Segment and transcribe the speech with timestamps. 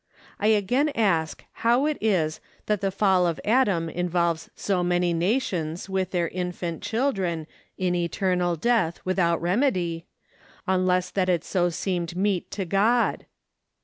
[0.39, 5.87] I again ask how it is that the fall of Adam involves so many nations
[5.87, 7.45] with their infant children
[7.77, 10.07] in eternal death without remedy,
[10.65, 13.27] unless that it so seemed meet to God?